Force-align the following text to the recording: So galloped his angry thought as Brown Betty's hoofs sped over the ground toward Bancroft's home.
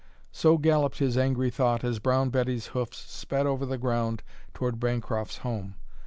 So 0.31 0.57
galloped 0.57 0.97
his 0.97 1.15
angry 1.15 1.51
thought 1.51 1.83
as 1.83 1.99
Brown 1.99 2.31
Betty's 2.31 2.69
hoofs 2.73 2.97
sped 2.97 3.45
over 3.45 3.67
the 3.67 3.77
ground 3.77 4.23
toward 4.55 4.79
Bancroft's 4.79 5.37
home. 5.45 5.75